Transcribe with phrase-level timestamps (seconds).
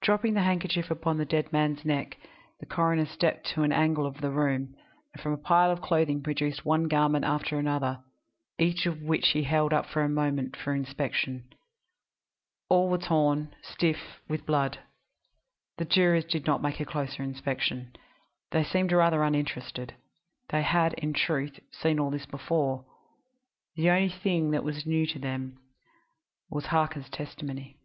[0.00, 2.16] Dropping the handkerchief upon the dead man's neck,
[2.60, 4.74] the coroner stepped to an angle of the room,
[5.12, 8.02] and from a pile of clothing produced one garment after another,
[8.58, 11.44] each of which he held up a moment for inspection.
[12.70, 14.78] All were torn, and stiff with blood.
[15.76, 17.92] The jurors did not make a closer inspection.
[18.52, 19.94] They seemed rather uninterested.
[20.48, 22.86] They had, in truth, seen all this before;
[23.76, 25.58] the only thing that was new to them
[26.50, 27.76] being Harker's testimony.